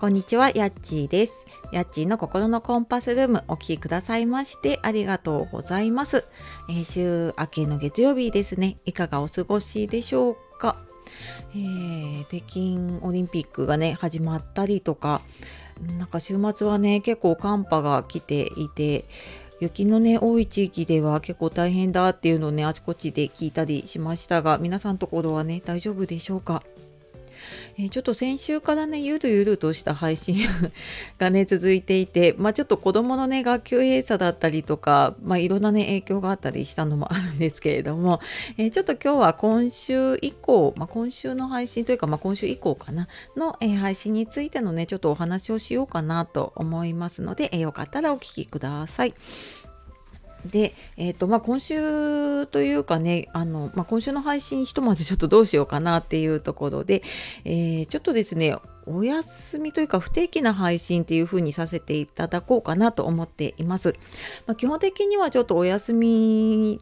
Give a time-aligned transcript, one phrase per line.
[0.00, 1.44] こんにちは、やっちーです。
[1.72, 6.24] やっちーの心のコンパスルームお聴きくださいましてありがとうございます、
[6.70, 8.78] えー、週明けの月曜日ですね。
[8.86, 10.78] いかがお過ごしでしょうか、
[11.54, 15.20] えー、北京オリンピックがね、始まったりとか、
[15.98, 19.04] なんか週末はね、結構寒波が来ていて、
[19.60, 26.62] 雪のね、多い地域では結構大変だっていうのをね、あちこちで聞いたりしましたが、皆さんところはね、大丈夫でしょうか？
[27.78, 30.38] え、ちょっと先週からねゆるゆるとした配信
[31.18, 38.20] がね続いていて、まあ、ちょっと子どものね学級閉鎖だったりとか、まあ、いろんなね影響があったりしたのもあるんですけれども、
[38.56, 49.14] えー、ちょっと今日は今週以降、まあ、今週の配信というか、まあ、今週以降かなの、えー、配信についてのねちょっとお話をしようかなと思いますので、えよかったらお聞きください。
[50.46, 57.02] で、えーとまあ、今週というかねあの、まあ、今週の配信ひとまずちょっとどうしようかなっていうところで、
[57.44, 63.94] えー、ちょっとですねお休みというか不定期な配信っていう風にさせていただこうかなと思っています。
[64.46, 66.80] まあ、基本的にはちょっとお休み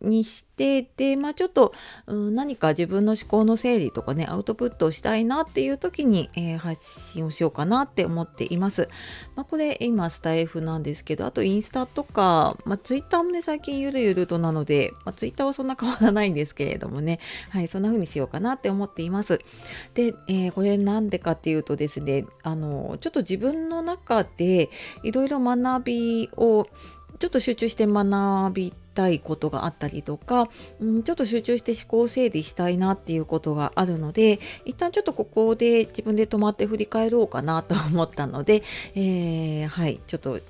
[0.00, 1.72] にしてで、まあ、ちょっと、
[2.06, 8.88] うん、何か自分の思考の整理とかねアウトプットをしたいなっていう時に、えー、発信をしようかなって思っています。
[9.34, 17.18] まあ、これ今スタイフなんですけどあとインスタとか、まあ、ツイッターもね最近ゆるゆるとなので、まあ、ツイッターはそんな変わらないんですけれどもね
[17.50, 19.40] はいそんな風にしようかなって思っています。
[19.94, 24.70] で、えー、これなんでかっていうとですねあのちょっと自分の中で
[25.02, 26.66] いろいろ学びを
[27.18, 30.48] ちょっと集中して学びたいことがあったりとか、
[30.80, 38.62] うん、ちょっと集中して思考整理したいなっていうことがあるので一旦ちょっとここで自分で止まって振り返ろうかなと思ったので、
[38.94, 40.40] えー、はいちょっと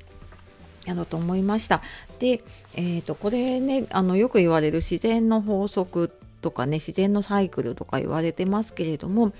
[0.86, 1.82] やろうと思いました。
[2.20, 2.42] で、
[2.74, 9.32] えーと、これねあのよく言われる自然の法則とかね自然のサイクルとか言われてますけれども、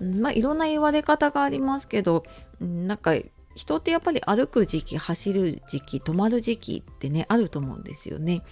[0.00, 2.24] うん、まあいろんな言われ方がありますけど、
[2.60, 3.14] うん、なんか
[3.54, 8.42] 人ってやっぱり歩く時期走る時期止まる時期ってねあると思うんですよね。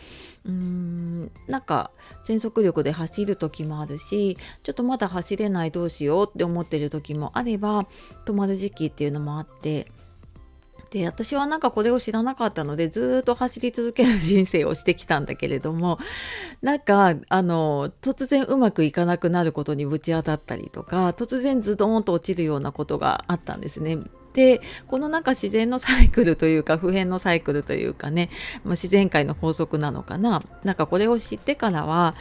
[0.45, 1.91] うーんなんか
[2.25, 7.87] 全速力で走る時もあるしちょっとまだ走れないどうしようって思ってる時もあれば
[8.27, 9.91] 止まる時期っていうのもあって
[10.91, 15.99] で私はなんかこれを知らなかったのでずっと走り続ける人生をしてきたんだけれども
[16.63, 23.99] なんかあの突然うまくいかなくなることにぶち当たったりとか突然ズドーンと落ちるようなことがあったんですね。
[24.33, 28.31] でこのなんか自然のサイクルというか普遍のサイクルというかね、
[28.65, 32.15] ま、自然界の法則なのかななんかこれを知ってからは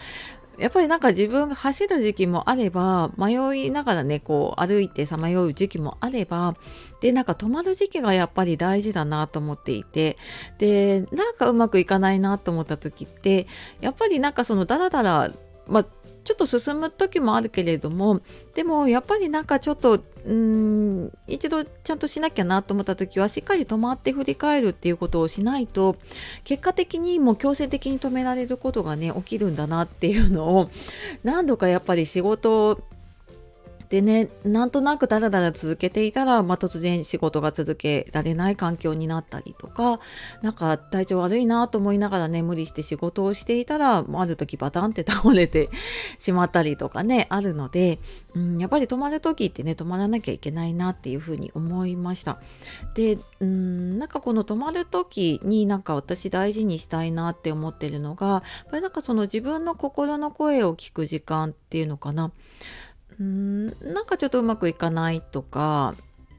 [0.60, 3.34] やっぱりなんか自分が走る時期もあれば迷
[3.66, 6.56] いながらねこう歩いてさまよう時期もあれば
[7.02, 10.18] でなんか止まる時期がやっぱり大事だなと思っていて
[10.58, 13.48] でなんかうまくいかないなと思った時って
[13.80, 15.32] やっぱりなんかそのダラダラ
[15.68, 15.86] まあ
[16.24, 18.22] ちょっと進む時もあるけれども
[18.54, 25.96] でもやっぱりなんかちょっとうん一度ちゃんとしなきゃなと思った時はしっかり止まって振り返るっていうことをしないと
[26.44, 30.70] 結果的にもう強制的に止められることがね起きるんだなっていうのを
[31.24, 32.80] 何度かやっぱり仕事
[33.90, 40.00] でねなんとなくダラダラ続けていたら、まあ、突然仕事が続けられない環境になったりとか
[40.44, 45.70] なんか体調悪いなと思いながらね無理して仕事をしていたらある時バタンって倒れて
[46.20, 48.00] しまったりとかねあるので、
[48.36, 52.40] うん、やっぱり止まる時ってね止まらなきゃいけないなっていうふうに思いました。
[52.94, 62.32] でうんなんかこの止まる時になんか私大事にしたいなって思ってるのがやっぱりなんかその自分の心の声を聞く時間っていうのかな。
[63.20, 65.96] うんなんかちょっとうまくいかないとか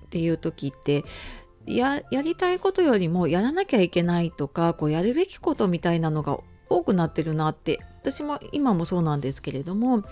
[0.06, 1.04] っていう時って
[1.66, 6.38] ややりたいことよりもやらなきゃいけないとかこうやるべきことみたいなのが
[6.68, 10.04] 多くなってるなって私も今もそうなんですけれども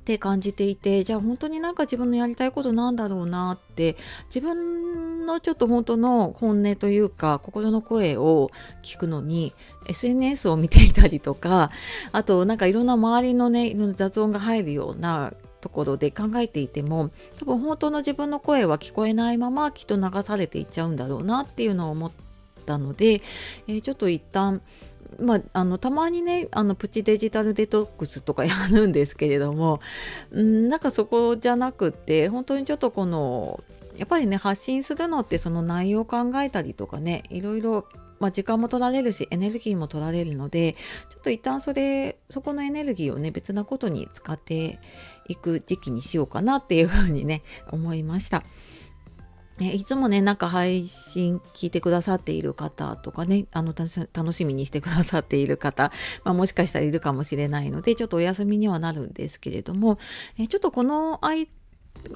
[0.00, 3.96] って感じていてじゃあ本当になんか自分のやりたいことなんだろうなって
[4.26, 8.50] 自分のちょっと本当の本音というか心の声を
[8.82, 9.54] 聞くのに
[9.86, 11.70] SNS を見ていたりとか
[12.12, 22.12] あとなんかいろんな周りのね雑音が入るようなところで考えていても多分本当の自分の声は聞こえないままきっと流されていっちゃうんだろうなっていうのを思っ
[22.66, 23.22] たので、
[23.68, 24.60] えー、ちょっと一旦
[25.18, 29.80] まあ、あのたまにねあのプチデジタルデトックスとかやるんですけれども
[30.34, 33.62] んなんかそこじゃなくって本当にちょっとこの
[33.96, 37.86] やっぱりね発信するのってその内容を考えたりとかねいろいろ
[38.20, 44.78] まあ、時間も取られるしエネルギーも取られるのでちょっと一旦それそこのエネルギーをね別なことに使って
[45.26, 48.44] いく時期にしようかなっていうふうにね 思いました。
[49.58, 55.92] ね、いつもね、なんか配信聞いてくださっている方とかね、あの楽しみにしてくださっている方、
[56.24, 59.98] まあ、もしかしたらいるかもしれないので、ちょっとお休みにはなるんですけれども、
[60.38, 61.46] えちょっとこの間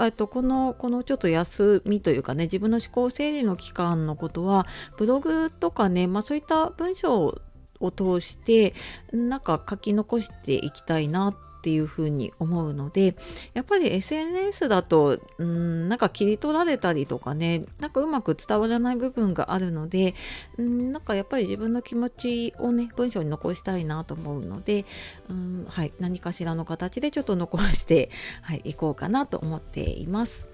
[0.00, 4.66] えっと、このこのちょっと休みというかね自分の思考整理の期間のことは
[4.96, 7.40] ブログとかね、まあ、そういった文章
[7.80, 8.74] を通して
[9.12, 13.16] なんか書き残していきたいなってていうふうに思うので
[13.54, 20.14] やっぱり SNS だとうんなんか切り取られたりとかねなんかうまく伝わらない部分があるので
[20.58, 24.84] うんなんかやっぱり自分の気持ちをね文章に残したいなと思うので
[25.30, 28.10] うんはい何かしらの形でちょっと残して
[28.42, 30.48] はいいこうかなと思っています。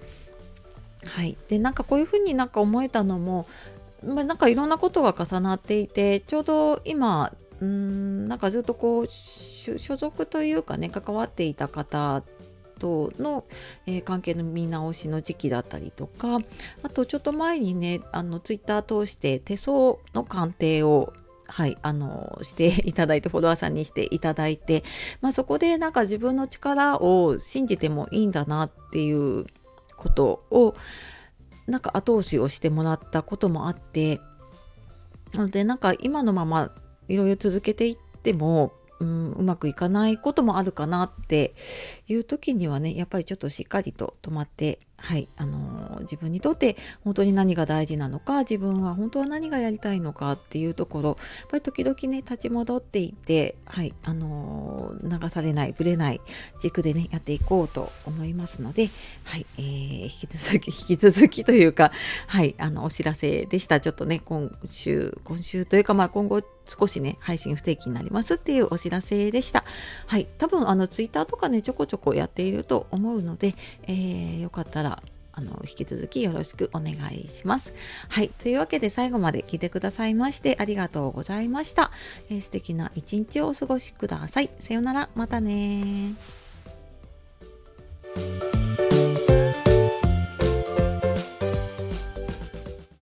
[1.07, 3.47] はい、でなんかこういうふうになんか思えたのも
[4.05, 9.07] まあ、なんかいろんなことが重なっていてちょうど今うんなんかずっとこう
[9.77, 12.23] 所属というかね関わっていた方
[12.79, 13.45] との、
[13.85, 16.39] えー、関係の見直しの時期だったりとか
[16.81, 21.13] あとちょっと前にねあのツイッター通して手相の鑑定を
[21.51, 24.85] はい、あのしていただいてフォロワーさんにしていただいて、
[25.19, 29.45] まあ、そこでなんか自分の力を信じてもいいんだなっていう
[29.97, 30.75] ことを
[31.67, 34.21] なんか後押しをしてもらったこともあって
[35.33, 36.71] なのでなんか今のまま
[37.09, 38.71] いろいろ続けていっても
[39.01, 41.55] うん、うまくいかないこともあるかなって
[42.07, 51.17] いう時にはねやっぱりちょっとしっかりと止まってはい、あの自分にとって本当に何が大事なのか自分は本当は何がやりたいのかっていうところやっ
[51.49, 56.21] ぱり時々ね立ち戻っていって、はいあの流されないぶれない
[56.61, 58.89] 軸でねやっていこうと思いますので、
[59.23, 61.91] はいえー、引き続き 引き続きというか、
[62.27, 69.63] はい、あのお知らせでしたちょっとね今週今週というかまあ今後少しね配信不定期になりますっていうお知らせでした。
[70.05, 73.55] はい多分あのツイッターとかねちょこちょこやっていると思うので、
[73.87, 74.90] えー、よかったら
[75.41, 77.73] あの引き続きよろしくお願いします。
[78.09, 78.29] はい。
[78.29, 81.91] というわけで最後まで聞いてくださいましてありがとうございました。
[82.29, 84.49] えー、素敵な一日をお過ごしください。
[84.59, 85.09] さようなら。
[85.15, 86.13] またね